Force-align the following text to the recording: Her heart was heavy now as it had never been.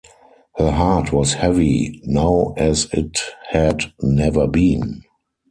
Her 0.55 0.71
heart 0.71 1.13
was 1.13 1.33
heavy 1.35 2.01
now 2.03 2.55
as 2.57 2.87
it 2.91 3.19
had 3.51 3.93
never 4.01 4.47
been. 4.47 5.03